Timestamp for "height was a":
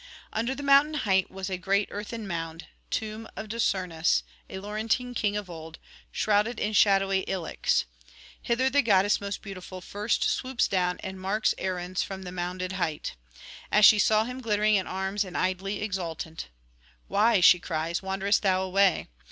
0.95-1.59